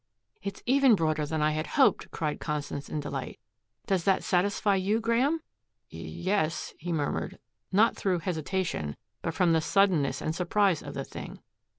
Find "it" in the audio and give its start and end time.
0.41-0.57